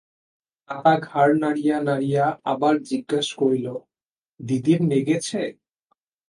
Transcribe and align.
তাতা 0.69 0.93
ঘাড় 1.07 1.33
নাড়িয়া 1.41 1.77
নাড়িয়া 1.87 2.25
আবার 2.51 2.73
জিজ্ঞাসা 2.89 3.33
করিল, 3.41 3.67
দিদির 4.39 4.79
নেগেছে? 4.91 5.41